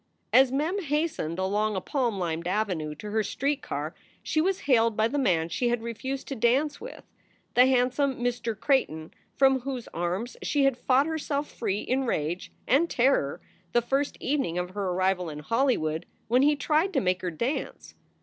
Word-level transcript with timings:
As 0.33 0.51
Mem 0.51 0.81
hastened 0.81 1.37
along 1.37 1.75
a 1.75 1.79
palm 1.79 2.17
lined 2.17 2.47
avenue 2.47 2.95
to 2.95 3.11
her 3.11 3.21
street 3.21 3.61
car 3.61 3.93
she 4.23 4.41
was 4.41 4.61
hailed 4.61 4.97
by 4.97 5.07
the 5.07 5.19
man 5.19 5.47
she 5.47 5.69
had 5.69 5.83
refused 5.83 6.27
to 6.29 6.35
dance 6.35 6.81
with, 6.81 7.03
the 7.53 7.67
handsome 7.67 8.15
Mr. 8.19 8.59
Creighton 8.59 9.13
from 9.35 9.59
whose 9.59 9.87
arms 9.89 10.37
she 10.41 10.63
had 10.63 10.75
fought 10.75 11.05
herself 11.05 11.51
free 11.51 11.81
in 11.81 12.05
rage 12.05 12.51
and 12.67 12.89
terror 12.89 13.41
the 13.73 13.81
first 13.83 14.17
evening 14.19 14.57
of 14.57 14.71
her 14.71 14.85
arrival 14.89 15.29
in 15.29 15.37
Hollywood 15.37 16.07
when 16.27 16.41
he 16.41 16.55
tried 16.55 16.93
to 16.93 16.99
make 16.99 17.21
her 17.21 17.29
dance. 17.29 17.93